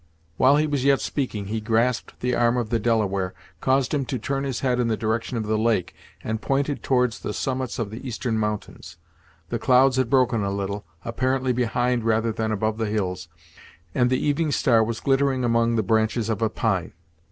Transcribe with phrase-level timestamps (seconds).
[0.37, 4.17] While he was yet speaking, he grasped the arm of the Delaware, caused him to
[4.17, 5.93] turn his head in the direction of the lake,
[6.23, 8.97] and pointed towards the summits of the eastern mountains.
[9.49, 13.27] The clouds had broken a little, apparently behind rather than above the hills,
[13.93, 16.93] and the evening star was glittering among the branches of a pine.